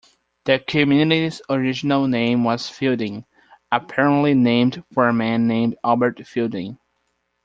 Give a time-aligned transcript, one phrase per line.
[0.45, 3.23] The community's original name was Fielding,
[3.71, 6.79] apparently named for a man named Albert Fielding.